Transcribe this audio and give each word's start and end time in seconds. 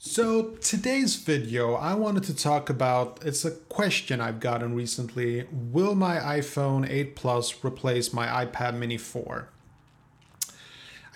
So 0.00 0.50
today's 0.60 1.16
video, 1.16 1.74
I 1.74 1.94
wanted 1.94 2.22
to 2.24 2.36
talk 2.36 2.70
about, 2.70 3.18
it's 3.24 3.44
a 3.44 3.50
question 3.50 4.20
I've 4.20 4.38
gotten 4.38 4.76
recently. 4.76 5.48
Will 5.50 5.96
my 5.96 6.18
iPhone 6.18 6.88
8 6.88 7.16
Plus 7.16 7.64
replace 7.64 8.12
my 8.12 8.46
iPad 8.46 8.76
mini 8.76 8.96
4? 8.96 9.48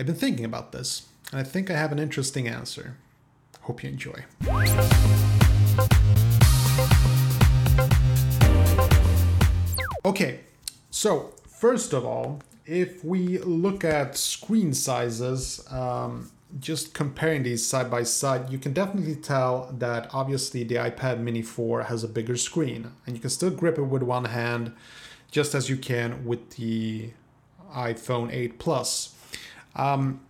I've 0.00 0.06
been 0.06 0.16
thinking 0.16 0.44
about 0.44 0.72
this, 0.72 1.06
and 1.30 1.38
I 1.38 1.44
think 1.44 1.70
I 1.70 1.74
have 1.74 1.92
an 1.92 2.00
interesting 2.00 2.48
answer. 2.48 2.96
Hope 3.60 3.84
you 3.84 3.88
enjoy. 3.88 4.24
Okay, 10.04 10.40
so 10.90 11.34
first 11.46 11.92
of 11.92 12.04
all, 12.04 12.40
if 12.66 13.04
we 13.04 13.38
look 13.38 13.84
at 13.84 14.16
screen 14.16 14.74
sizes, 14.74 15.64
um, 15.70 16.32
just 16.60 16.94
comparing 16.94 17.42
these 17.42 17.66
side 17.66 17.90
by 17.90 18.02
side, 18.02 18.50
you 18.50 18.58
can 18.58 18.72
definitely 18.72 19.16
tell 19.16 19.74
that 19.78 20.08
obviously 20.12 20.64
the 20.64 20.76
iPad 20.76 21.18
mini 21.18 21.42
4 21.42 21.84
has 21.84 22.04
a 22.04 22.08
bigger 22.08 22.36
screen 22.36 22.92
and 23.06 23.16
you 23.16 23.20
can 23.20 23.30
still 23.30 23.50
grip 23.50 23.78
it 23.78 23.82
with 23.82 24.02
one 24.02 24.26
hand 24.26 24.72
just 25.30 25.54
as 25.54 25.68
you 25.68 25.76
can 25.76 26.24
with 26.24 26.50
the 26.56 27.10
iPhone 27.74 28.32
8 28.32 28.58
Plus. 28.58 29.14
Um, 29.74 30.20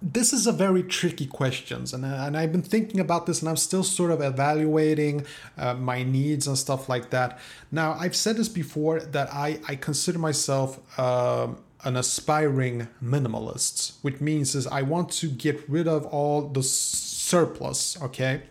this 0.00 0.32
is 0.32 0.46
a 0.46 0.52
very 0.52 0.84
tricky 0.84 1.26
question 1.26 1.84
and, 1.92 2.04
and 2.04 2.36
i've 2.36 2.52
been 2.52 2.62
thinking 2.62 3.00
about 3.00 3.26
this 3.26 3.40
and 3.40 3.48
i'm 3.48 3.56
still 3.56 3.82
sort 3.82 4.12
of 4.12 4.20
evaluating 4.20 5.26
uh, 5.56 5.74
my 5.74 6.04
needs 6.04 6.46
and 6.46 6.56
stuff 6.56 6.88
like 6.88 7.10
that 7.10 7.38
now 7.72 7.94
i've 7.94 8.14
said 8.14 8.36
this 8.36 8.48
before 8.48 9.00
that 9.00 9.28
i, 9.34 9.58
I 9.66 9.74
consider 9.74 10.20
myself 10.20 10.78
uh, 11.00 11.48
an 11.84 11.96
aspiring 11.96 12.88
minimalist, 13.02 13.94
which 14.02 14.20
means 14.20 14.54
is 14.54 14.66
I 14.66 14.82
want 14.82 15.10
to 15.12 15.28
get 15.28 15.68
rid 15.68 15.86
of 15.86 16.06
all 16.06 16.48
the 16.48 16.62
surplus. 16.62 18.00
Okay. 18.02 18.42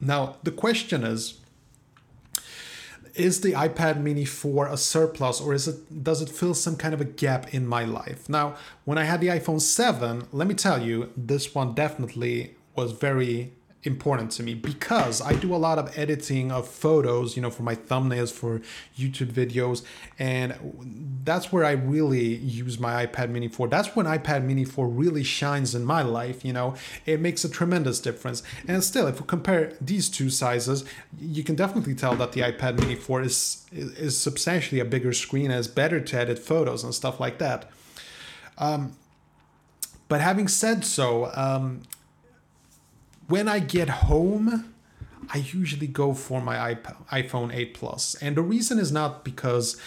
Now 0.00 0.36
the 0.42 0.50
question 0.50 1.04
is, 1.04 1.40
is 3.14 3.40
the 3.40 3.52
iPad 3.52 4.00
mini 4.00 4.26
4 4.26 4.66
a 4.68 4.76
surplus 4.76 5.40
or 5.40 5.54
is 5.54 5.66
it 5.66 6.04
does 6.04 6.20
it 6.20 6.28
fill 6.28 6.52
some 6.54 6.76
kind 6.76 6.92
of 6.92 7.00
a 7.00 7.04
gap 7.04 7.52
in 7.54 7.66
my 7.66 7.84
life? 7.84 8.28
Now, 8.28 8.56
when 8.84 8.98
I 8.98 9.04
had 9.04 9.20
the 9.20 9.28
iPhone 9.28 9.60
7, 9.60 10.28
let 10.32 10.46
me 10.46 10.54
tell 10.54 10.82
you, 10.82 11.10
this 11.16 11.54
one 11.54 11.74
definitely 11.74 12.56
was 12.76 12.92
very 12.92 13.52
important 13.86 14.30
to 14.32 14.42
me 14.42 14.54
because 14.54 15.20
I 15.20 15.34
do 15.34 15.54
a 15.54 15.56
lot 15.56 15.78
of 15.78 15.96
editing 15.98 16.50
of 16.50 16.68
photos, 16.68 17.36
you 17.36 17.42
know, 17.42 17.50
for 17.50 17.62
my 17.62 17.74
thumbnails 17.74 18.32
for 18.32 18.60
YouTube 18.96 19.32
videos. 19.32 19.82
And 20.18 21.20
that's 21.24 21.52
where 21.52 21.64
I 21.64 21.72
really 21.72 22.36
use 22.36 22.78
my 22.78 23.06
iPad 23.06 23.30
mini 23.30 23.48
4. 23.48 23.68
That's 23.68 23.94
when 23.94 24.06
iPad 24.06 24.44
mini 24.44 24.64
4 24.64 24.88
really 24.88 25.22
shines 25.22 25.74
in 25.74 25.84
my 25.84 26.02
life, 26.02 26.44
you 26.44 26.52
know, 26.52 26.74
it 27.04 27.20
makes 27.20 27.44
a 27.44 27.48
tremendous 27.48 28.00
difference. 28.00 28.42
And 28.66 28.82
still, 28.82 29.06
if 29.06 29.20
we 29.20 29.26
compare 29.26 29.72
these 29.80 30.08
two 30.08 30.30
sizes, 30.30 30.84
you 31.18 31.44
can 31.44 31.54
definitely 31.54 31.94
tell 31.94 32.14
that 32.16 32.32
the 32.32 32.40
iPad 32.40 32.78
mini 32.80 32.94
4 32.94 33.22
is, 33.22 33.66
is 33.72 34.18
substantially 34.18 34.80
a 34.80 34.84
bigger 34.84 35.12
screen 35.12 35.50
and 35.50 35.58
it's 35.58 35.68
better 35.68 36.00
to 36.00 36.16
edit 36.16 36.38
photos 36.38 36.84
and 36.84 36.94
stuff 36.94 37.20
like 37.20 37.38
that. 37.38 37.70
Um, 38.58 38.96
but 40.08 40.20
having 40.20 40.48
said 40.48 40.84
so, 40.84 41.30
um, 41.34 41.82
when 43.28 43.48
I 43.48 43.58
get 43.58 43.88
home, 43.88 44.72
I 45.32 45.38
usually 45.38 45.86
go 45.86 46.14
for 46.14 46.40
my 46.40 46.76
iPhone 47.10 47.54
8 47.54 47.74
Plus. 47.74 48.14
And 48.16 48.36
the 48.36 48.42
reason 48.42 48.78
is 48.78 48.92
not 48.92 49.24
because 49.24 49.80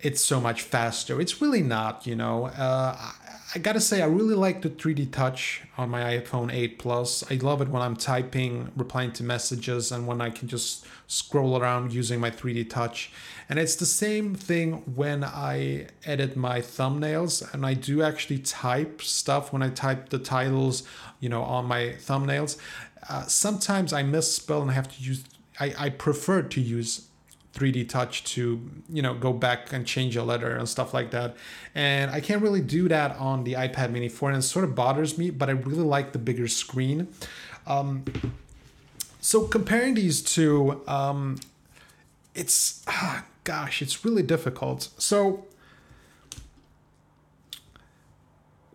it's 0.00 0.24
so 0.24 0.40
much 0.40 0.62
faster. 0.62 1.20
It's 1.20 1.40
really 1.40 1.62
not, 1.62 2.06
you 2.06 2.16
know. 2.16 2.46
Uh, 2.46 2.96
I 3.56 3.60
gotta 3.60 3.80
say, 3.80 4.02
I 4.02 4.06
really 4.06 4.34
like 4.34 4.62
the 4.62 4.68
3D 4.68 5.12
touch 5.12 5.62
on 5.78 5.88
my 5.88 6.18
iPhone 6.18 6.52
8 6.52 6.76
Plus. 6.76 7.22
I 7.30 7.34
love 7.34 7.62
it 7.62 7.68
when 7.68 7.82
I'm 7.82 7.94
typing, 7.94 8.72
replying 8.74 9.12
to 9.12 9.22
messages, 9.22 9.92
and 9.92 10.08
when 10.08 10.20
I 10.20 10.30
can 10.30 10.48
just 10.48 10.84
scroll 11.06 11.56
around 11.56 11.92
using 11.92 12.18
my 12.18 12.32
3D 12.32 12.68
touch. 12.68 13.12
And 13.48 13.60
it's 13.60 13.76
the 13.76 13.86
same 13.86 14.34
thing 14.34 14.82
when 14.96 15.22
I 15.22 15.86
edit 16.04 16.36
my 16.36 16.62
thumbnails, 16.62 17.54
and 17.54 17.64
I 17.64 17.74
do 17.74 18.02
actually 18.02 18.38
type 18.38 19.00
stuff 19.00 19.52
when 19.52 19.62
I 19.62 19.68
type 19.68 20.08
the 20.08 20.18
titles, 20.18 20.82
you 21.20 21.28
know, 21.28 21.44
on 21.44 21.66
my 21.66 21.94
thumbnails. 22.00 22.56
Uh, 23.08 23.22
sometimes 23.26 23.92
I 23.92 24.02
misspell 24.02 24.62
and 24.62 24.70
I 24.72 24.74
have 24.74 24.92
to 24.96 25.00
use. 25.00 25.22
I, 25.60 25.72
I 25.78 25.88
prefer 25.90 26.42
to 26.42 26.60
use 26.60 27.06
3D 27.54 27.88
touch 27.88 28.24
to 28.24 28.60
you 28.88 29.00
know 29.00 29.14
go 29.14 29.32
back 29.32 29.72
and 29.72 29.86
change 29.86 30.16
a 30.16 30.24
letter 30.24 30.56
and 30.56 30.68
stuff 30.68 30.92
like 30.92 31.10
that. 31.12 31.36
And 31.74 32.10
I 32.10 32.20
can't 32.20 32.42
really 32.42 32.60
do 32.60 32.88
that 32.88 33.16
on 33.16 33.44
the 33.44 33.52
iPad 33.54 33.90
Mini 33.90 34.08
4, 34.08 34.30
and 34.30 34.38
it 34.38 34.42
sort 34.42 34.64
of 34.64 34.74
bothers 34.74 35.16
me. 35.16 35.30
But 35.30 35.48
I 35.48 35.52
really 35.52 35.84
like 35.84 36.12
the 36.12 36.18
bigger 36.18 36.48
screen. 36.48 37.08
Um, 37.66 38.04
so 39.20 39.46
comparing 39.46 39.94
these 39.94 40.20
two, 40.20 40.82
um, 40.86 41.38
it's 42.34 42.82
ah, 42.88 43.24
gosh, 43.44 43.80
it's 43.80 44.04
really 44.04 44.22
difficult. 44.22 44.88
So 44.98 45.46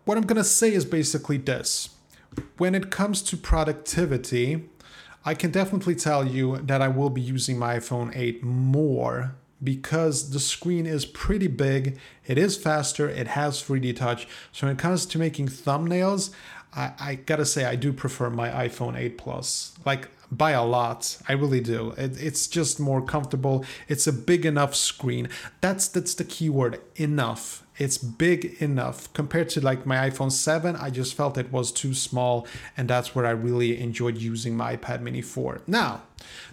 what 0.06 0.16
I'm 0.16 0.24
gonna 0.24 0.42
say 0.42 0.72
is 0.72 0.86
basically 0.86 1.36
this: 1.36 1.90
when 2.56 2.74
it 2.74 2.90
comes 2.90 3.20
to 3.22 3.36
productivity 3.36 4.64
I 5.24 5.34
can 5.34 5.50
definitely 5.50 5.94
tell 5.94 6.26
you 6.26 6.58
that 6.58 6.80
I 6.80 6.88
will 6.88 7.10
be 7.10 7.20
using 7.20 7.58
my 7.58 7.76
iPhone 7.76 8.16
8 8.16 8.42
more 8.42 9.34
because 9.62 10.30
the 10.30 10.40
screen 10.40 10.86
is 10.86 11.04
pretty 11.04 11.46
big, 11.46 11.98
it 12.26 12.38
is 12.38 12.56
faster, 12.56 13.08
it 13.08 13.28
has 13.28 13.62
3D 13.62 13.96
touch. 13.96 14.26
So 14.52 14.66
when 14.66 14.76
it 14.76 14.78
comes 14.78 15.04
to 15.06 15.18
making 15.18 15.48
thumbnails, 15.48 16.30
I, 16.74 16.92
I 16.98 17.14
gotta 17.16 17.44
say 17.44 17.64
I 17.64 17.76
do 17.76 17.92
prefer 17.92 18.30
my 18.30 18.48
iPhone 18.48 18.96
8 18.96 19.18
Plus. 19.18 19.72
Like 19.84 20.08
by 20.30 20.52
a 20.52 20.64
lot, 20.64 21.18
I 21.28 21.32
really 21.32 21.60
do. 21.60 21.90
It, 21.96 22.22
it's 22.22 22.46
just 22.46 22.78
more 22.78 23.02
comfortable. 23.02 23.64
It's 23.88 24.06
a 24.06 24.12
big 24.12 24.46
enough 24.46 24.74
screen. 24.74 25.28
That's 25.60 25.88
that's 25.88 26.14
the 26.14 26.24
keyword. 26.24 26.80
Enough 26.96 27.64
it's 27.80 27.96
big 27.96 28.56
enough 28.60 29.10
compared 29.14 29.48
to 29.48 29.60
like 29.60 29.86
my 29.86 30.10
iphone 30.10 30.30
7 30.30 30.76
i 30.76 30.90
just 30.90 31.14
felt 31.14 31.38
it 31.38 31.50
was 31.50 31.72
too 31.72 31.94
small 31.94 32.46
and 32.76 32.88
that's 32.88 33.14
where 33.14 33.24
i 33.24 33.30
really 33.30 33.80
enjoyed 33.80 34.18
using 34.18 34.54
my 34.54 34.76
ipad 34.76 35.00
mini 35.00 35.22
4 35.22 35.62
now 35.66 36.02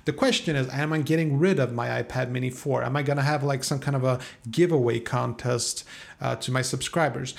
the 0.05 0.13
question 0.13 0.55
is 0.55 0.69
am 0.69 0.93
i 0.93 0.99
getting 0.99 1.37
rid 1.37 1.59
of 1.59 1.73
my 1.73 2.01
ipad 2.01 2.29
mini 2.29 2.49
4 2.49 2.83
am 2.83 2.95
i 2.95 3.03
to 3.03 3.21
have 3.21 3.43
like 3.43 3.63
some 3.63 3.79
kind 3.79 3.97
of 3.97 4.05
a 4.05 4.19
giveaway 4.49 4.99
contest 5.01 5.83
uh, 6.21 6.35
to 6.37 6.51
my 6.51 6.61
subscribers 6.61 7.35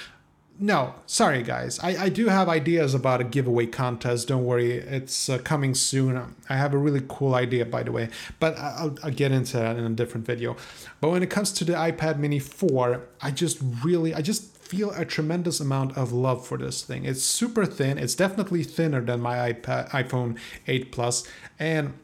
no, 0.60 0.94
sorry 1.06 1.42
guys. 1.42 1.78
I, 1.80 2.04
I 2.04 2.08
do 2.08 2.26
have 2.26 2.48
ideas 2.48 2.92
about 2.92 3.20
a 3.20 3.24
giveaway 3.24 3.66
contest. 3.66 4.28
Don't 4.28 4.44
worry, 4.44 4.72
it's 4.72 5.28
uh, 5.28 5.38
coming 5.38 5.74
soon. 5.74 6.34
I 6.48 6.56
have 6.56 6.74
a 6.74 6.78
really 6.78 7.02
cool 7.08 7.34
idea, 7.34 7.64
by 7.64 7.84
the 7.84 7.92
way, 7.92 8.08
but 8.40 8.58
I'll, 8.58 8.96
I'll 9.04 9.12
get 9.12 9.30
into 9.30 9.56
that 9.56 9.76
in 9.76 9.84
a 9.84 9.90
different 9.90 10.26
video. 10.26 10.56
But 11.00 11.10
when 11.10 11.22
it 11.22 11.30
comes 11.30 11.52
to 11.52 11.64
the 11.64 11.74
iPad 11.74 12.18
Mini 12.18 12.40
4, 12.40 13.02
I 13.20 13.30
just 13.30 13.58
really, 13.84 14.12
I 14.14 14.20
just 14.20 14.56
feel 14.56 14.90
a 14.90 15.04
tremendous 15.04 15.60
amount 15.60 15.96
of 15.96 16.12
love 16.12 16.46
for 16.46 16.58
this 16.58 16.82
thing. 16.82 17.04
It's 17.04 17.22
super 17.22 17.64
thin. 17.64 17.96
It's 17.96 18.14
definitely 18.14 18.64
thinner 18.64 19.00
than 19.00 19.20
my 19.20 19.52
iPad 19.52 19.90
iPhone 19.90 20.38
8 20.66 20.90
Plus, 20.90 21.26
and 21.58 21.94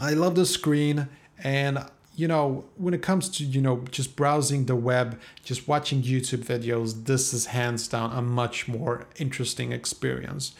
I 0.00 0.14
love 0.14 0.34
the 0.34 0.46
screen 0.46 1.08
and 1.42 1.84
you 2.16 2.26
know, 2.26 2.64
when 2.76 2.94
it 2.94 3.02
comes 3.02 3.28
to, 3.28 3.44
you 3.44 3.60
know, 3.60 3.84
just 3.90 4.16
browsing 4.16 4.64
the 4.64 4.74
web, 4.74 5.20
just 5.44 5.68
watching 5.68 6.02
YouTube 6.02 6.44
videos, 6.44 7.04
this 7.04 7.34
is 7.34 7.46
hands 7.46 7.86
down 7.86 8.10
a 8.12 8.22
much 8.22 8.66
more 8.66 9.06
interesting 9.16 9.70
experience. 9.70 10.54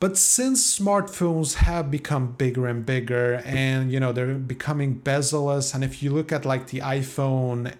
But 0.00 0.18
since 0.18 0.78
smartphones 0.78 1.54
have 1.54 1.90
become 1.90 2.32
bigger 2.32 2.66
and 2.66 2.84
bigger 2.84 3.40
and, 3.46 3.90
you 3.90 4.00
know, 4.00 4.12
they're 4.12 4.34
becoming 4.34 4.94
bezel-less, 4.94 5.72
and 5.72 5.82
if 5.82 6.02
you 6.02 6.10
look 6.10 6.32
at 6.32 6.44
like 6.44 6.66
the 6.66 6.80
iPhone 6.80 7.72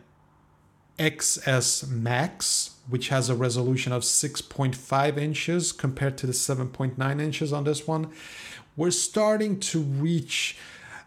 XS 0.99 1.91
Max, 1.91 2.77
which 2.89 3.09
has 3.09 3.29
a 3.29 3.35
resolution 3.35 3.93
of 3.93 4.03
6.5 4.03 5.19
inches 5.19 5.73
compared 5.73 6.17
to 6.19 6.27
the 6.27 6.33
7.9 6.33 7.21
inches 7.21 7.53
on 7.53 7.65
this 7.65 7.87
one, 7.87 8.11
we're 8.76 8.91
starting 8.91 9.59
to 9.61 9.81
reach 9.81 10.56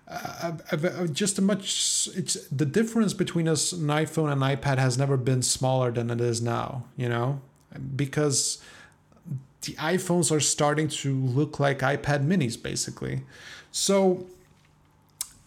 uh, 0.09 1.05
just 1.07 1.37
a 1.37 1.41
much 1.41 2.09
it's 2.15 2.47
the 2.47 2.65
difference 2.65 3.13
between 3.13 3.47
us 3.47 3.71
an 3.71 3.87
iphone 3.87 4.31
and 4.31 4.41
ipad 4.41 4.77
has 4.79 4.97
never 4.97 5.17
been 5.17 5.41
smaller 5.43 5.91
than 5.91 6.09
it 6.09 6.19
is 6.19 6.41
now 6.41 6.83
you 6.97 7.07
know? 7.07 7.41
Because 7.95 8.59
the 9.61 9.73
iphones 9.73 10.31
are 10.31 10.39
starting 10.39 10.87
to 10.87 11.15
look 11.15 11.59
like 11.59 11.79
ipad 11.79 12.25
minis 12.25 12.61
basically. 12.61 13.21
So 13.71 14.25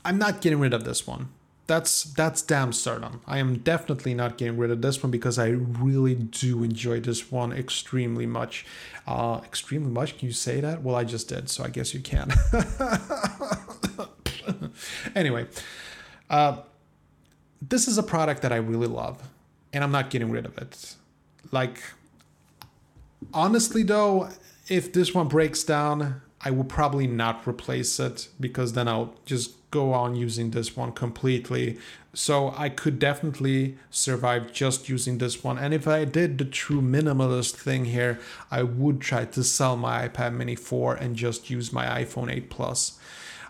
i'm 0.04 0.18
not 0.18 0.40
getting 0.40 0.60
rid 0.60 0.72
of 0.74 0.84
this 0.84 1.06
one. 1.06 1.28
That's 1.68 2.04
that's 2.04 2.42
damn 2.42 2.72
certain. 2.72 3.20
I 3.26 3.38
am 3.38 3.58
definitely 3.58 4.14
not 4.14 4.36
getting 4.36 4.58
rid 4.58 4.70
of 4.70 4.82
this 4.82 5.02
one 5.02 5.10
because 5.10 5.38
i 5.38 5.48
really 5.48 6.14
do 6.14 6.62
enjoy 6.62 7.00
this 7.00 7.32
one 7.32 7.52
extremely 7.52 8.26
much. 8.26 8.66
Uh 9.06 9.40
extremely 9.44 9.90
much? 9.90 10.18
Can 10.18 10.28
you 10.28 10.34
say 10.34 10.60
that? 10.60 10.82
Well 10.82 10.94
i 10.94 11.04
just 11.04 11.28
did 11.28 11.48
so 11.50 11.64
i 11.64 11.68
guess 11.68 11.94
you 11.94 12.00
can 12.00 12.30
anyway, 15.14 15.46
uh, 16.30 16.58
this 17.60 17.86
is 17.88 17.98
a 17.98 18.02
product 18.02 18.42
that 18.42 18.52
I 18.52 18.56
really 18.56 18.86
love, 18.86 19.28
and 19.72 19.84
I'm 19.84 19.92
not 19.92 20.10
getting 20.10 20.30
rid 20.30 20.46
of 20.46 20.58
it. 20.58 20.96
Like, 21.50 21.82
honestly, 23.32 23.82
though, 23.82 24.28
if 24.68 24.92
this 24.92 25.14
one 25.14 25.28
breaks 25.28 25.62
down, 25.62 26.22
I 26.40 26.50
will 26.50 26.64
probably 26.64 27.06
not 27.06 27.46
replace 27.46 28.00
it 28.00 28.28
because 28.40 28.72
then 28.72 28.88
I'll 28.88 29.14
just 29.24 29.52
go 29.70 29.92
on 29.92 30.14
using 30.16 30.50
this 30.50 30.76
one 30.76 30.92
completely. 30.92 31.78
So 32.14 32.52
I 32.56 32.68
could 32.68 32.98
definitely 32.98 33.78
survive 33.90 34.52
just 34.52 34.88
using 34.88 35.18
this 35.18 35.42
one. 35.42 35.56
And 35.56 35.72
if 35.72 35.88
I 35.88 36.04
did 36.04 36.38
the 36.38 36.44
true 36.44 36.82
minimalist 36.82 37.52
thing 37.54 37.86
here, 37.86 38.20
I 38.50 38.64
would 38.64 39.00
try 39.00 39.24
to 39.24 39.42
sell 39.42 39.76
my 39.76 40.06
iPad 40.06 40.34
mini 40.34 40.54
4 40.54 40.94
and 40.94 41.16
just 41.16 41.48
use 41.48 41.72
my 41.72 41.86
iPhone 41.86 42.30
8 42.30 42.50
Plus. 42.50 42.98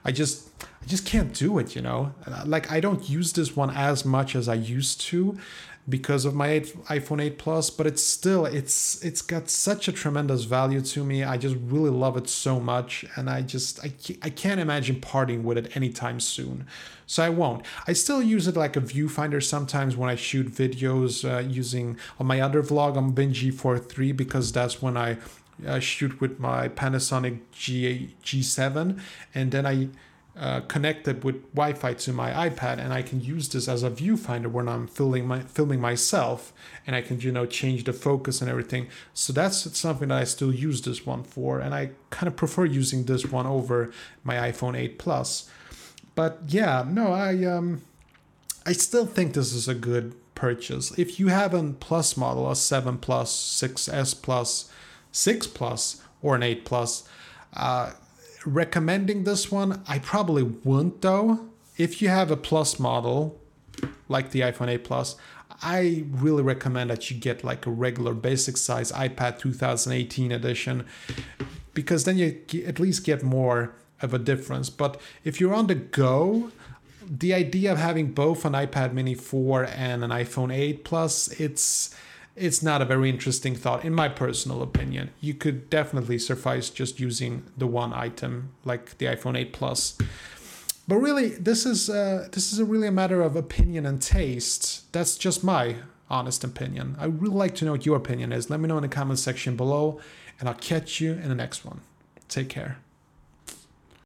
I 0.05 0.13
just 0.13 0.49
I 0.83 0.87
just 0.87 1.07
can't 1.07 1.33
do 1.33 1.59
it, 1.59 1.77
you 1.77 1.83
know. 1.83 2.15
Like 2.45 2.71
I 2.71 2.81
don't 2.81 3.09
use 3.09 3.33
this 3.33 3.57
one 3.57 3.71
as 3.71 4.05
much 4.05 4.35
as 4.35 4.49
I 4.49 4.55
used 4.55 5.01
to 5.03 5.39
because 5.89 6.25
of 6.25 6.33
my 6.33 6.49
8, 6.49 6.85
iPhone 6.85 7.21
8 7.21 7.39
Plus, 7.39 7.69
but 7.71 7.87
it's 7.87 8.05
still 8.05 8.47
it's 8.47 9.03
it's 9.05 9.21
got 9.21 9.51
such 9.51 9.89
a 9.89 9.93
tremendous 9.93 10.45
value 10.45 10.81
to 10.81 11.05
me. 11.05 11.25
I 11.25 11.37
just 11.37 11.57
really 11.61 11.91
love 11.91 12.17
it 12.17 12.29
so 12.29 12.61
much, 12.61 13.05
and 13.17 13.29
I 13.29 13.43
just 13.43 13.85
I 13.85 13.93
I 14.23 14.31
can't 14.31 14.61
imagine 14.61 15.01
parting 15.01 15.45
with 15.45 15.59
it 15.59 15.77
anytime 15.77 16.21
soon. 16.21 16.67
So 17.07 17.23
I 17.23 17.29
won't. 17.31 17.67
I 17.87 17.93
still 17.93 18.23
use 18.23 18.47
it 18.47 18.57
like 18.57 18.77
a 18.77 18.81
viewfinder 18.81 19.43
sometimes 19.43 19.97
when 19.97 20.09
I 20.09 20.15
shoot 20.15 20.47
videos 20.49 21.29
uh, 21.29 21.41
using 21.41 21.99
on 22.19 22.27
my 22.27 22.41
other 22.41 22.63
vlog 22.63 22.97
on 22.97 23.13
Binge 23.13 23.43
G4 23.45 24.17
because 24.17 24.53
that's 24.53 24.81
when 24.81 24.97
I 24.97 25.19
uh, 25.67 25.81
shoot 25.81 26.21
with 26.21 26.39
my 26.39 26.69
Panasonic 26.69 27.41
G 27.53 28.15
G7, 28.23 28.99
and 29.35 29.53
then 29.53 29.67
I 29.67 29.89
uh, 30.35 30.63
it 30.73 31.25
with 31.25 31.43
Wi-Fi 31.55 31.93
to 31.93 32.13
my 32.13 32.49
iPad, 32.49 32.79
and 32.79 32.93
I 32.93 33.03
can 33.03 33.21
use 33.21 33.51
this 33.51 33.69
as 33.69 33.83
a 33.83 33.91
viewfinder 33.91 34.51
when 34.51 34.67
I'm 34.67 34.87
filming 34.87 35.27
my 35.27 35.41
filming 35.41 35.81
myself, 35.81 36.53
and 36.87 36.97
I 36.97 37.03
can 37.03 37.21
you 37.21 37.33
know 37.33 37.45
change 37.47 37.85
the 37.85 37.93
focus 37.93 38.41
and 38.41 38.51
everything. 38.51 38.89
So 39.13 39.33
that's 39.33 39.77
something 39.79 40.09
that 40.09 40.19
I 40.19 40.25
still 40.25 40.53
use 40.53 40.83
this 40.83 41.05
one 41.05 41.23
for, 41.23 41.59
and 41.59 41.75
I 41.75 41.91
kind 42.11 42.29
of 42.29 42.37
prefer 42.37 42.65
using 42.65 43.05
this 43.05 43.27
one 43.27 43.47
over 43.47 43.93
my 44.25 44.37
iPhone 44.37 44.77
8 44.77 44.99
Plus. 44.99 45.51
But 46.15 46.41
yeah, 46.47 46.85
no, 46.89 47.13
I 47.13 47.45
um, 47.45 47.83
I 48.65 48.73
still 48.73 49.07
think 49.07 49.35
this 49.35 49.53
is 49.53 49.69
a 49.69 49.75
good 49.75 50.15
purchase. 50.35 50.97
If 50.99 51.21
you 51.21 51.29
have 51.29 51.53
a 51.53 51.63
Plus 51.75 52.17
model, 52.17 52.51
a 52.51 52.57
7 52.57 52.99
Plus, 52.99 53.33
6S 53.63 54.23
Plus, 54.23 54.71
6 55.13 55.47
Plus, 55.49 56.03
or 56.21 56.35
an 56.35 56.43
8 56.43 56.65
Plus. 56.65 57.09
Uh, 57.55 57.93
recommending 58.45 59.25
this 59.25 59.51
one, 59.51 59.83
I 59.87 59.99
probably 59.99 60.43
wouldn't 60.43 61.03
though. 61.03 61.49
If 61.77 62.03
you 62.03 62.09
have 62.09 62.31
a 62.31 62.37
Plus 62.37 62.79
model, 62.79 63.41
like 64.09 64.31
the 64.31 64.41
iPhone 64.41 64.69
8 64.69 64.85
Plus, 64.85 65.17
I 65.63 66.05
really 66.11 66.43
recommend 66.43 66.91
that 66.91 67.11
you 67.11 67.17
get 67.17 67.45
like 67.45 67.67
a 67.67 67.71
regular 67.71 68.15
basic 68.15 68.57
size 68.57 68.91
iPad 68.93 69.39
2018 69.39 70.33
edition 70.33 70.85
because 71.73 72.05
then 72.05 72.19
you 72.19 72.43
at 72.67 72.81
least 72.81 73.05
get 73.05 73.23
more 73.23 73.75
of 74.01 74.13
a 74.13 74.19
difference. 74.19 74.69
But 74.69 75.01
if 75.25 75.41
you're 75.41 75.55
on 75.55 75.69
the 75.69 75.77
go, 75.77 76.51
the 77.09 77.33
idea 77.33 77.73
of 77.73 77.79
having 77.79 78.13
both 78.13 78.45
an 78.45 78.55
iPad 78.55 78.93
mini 78.93 79.15
4 79.15 79.65
and 79.65 80.03
an 80.03 80.11
iPhone 80.11 80.55
8 80.55 80.85
Plus, 80.85 81.29
it's 81.41 81.95
it's 82.35 82.63
not 82.63 82.81
a 82.81 82.85
very 82.85 83.11
interesting 83.11 83.55
thought 83.55 83.85
in 83.85 83.95
my 83.95 84.09
personal 84.09 84.63
opinion. 84.63 85.11
You 85.21 85.35
could 85.35 85.69
definitely 85.69 86.19
suffice 86.19 86.71
just 86.71 87.01
using 87.01 87.45
the 87.57 87.67
one 87.67 87.93
item 87.93 88.53
like 88.65 88.99
the 88.99 89.07
iphone 89.07 89.37
8 89.37 89.53
plus. 89.53 89.99
But 90.89 90.97
really 90.97 91.31
this 91.31 91.67
is 91.67 91.91
uh, 91.91 92.29
this 92.33 92.53
is 92.53 92.59
a 92.59 92.65
really 92.65 92.89
a 92.89 92.93
matter 92.93 93.21
of 93.23 93.37
opinion 93.37 93.87
and 93.87 94.01
taste. 94.01 94.93
That's 94.93 95.17
just 95.17 95.45
my 95.45 95.77
honest 96.11 96.45
opinion. 96.45 96.97
I 96.99 97.07
would 97.07 97.23
really 97.23 97.37
like 97.37 97.55
to 97.57 97.65
know 97.65 97.73
what 97.73 97.87
your 97.87 97.97
opinion 97.97 98.33
is. 98.33 98.51
Let 98.51 98.61
me 98.61 98.69
know 98.69 98.77
in 98.77 98.83
the 98.83 98.89
comment 98.89 99.19
section 99.19 99.57
below 99.57 100.01
and 100.41 100.49
i'll 100.49 100.55
catch 100.55 101.01
you 101.01 101.13
in 101.13 101.29
the 101.29 101.35
next 101.35 101.65
one. 101.65 101.81
Take 102.29 102.49
care 102.49 102.79